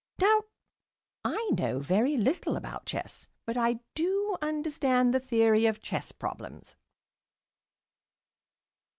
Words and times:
Now, 0.17 0.45
I 1.23 1.51
know 1.53 1.77
very 1.77 2.17
little 2.17 2.55
about 2.57 2.87
chess, 2.87 3.27
but 3.45 3.55
I 3.55 3.81
do 3.93 4.35
understand 4.41 5.13
the 5.13 5.19
theory 5.19 5.67
of 5.67 5.79
chess 5.79 6.11
problems. 6.11 6.75